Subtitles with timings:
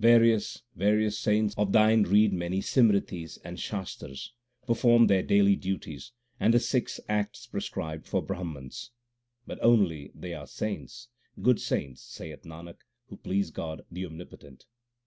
[0.00, 4.32] Various, various saints of Thine read many Simritis and Shastars,
[4.66, 8.94] perform their daily duties and the six acts prescribed for Brahmans; l
[9.46, 11.08] But only they are saints,
[11.40, 14.66] good saints, saith Nanak, who please God, the Omnipotent.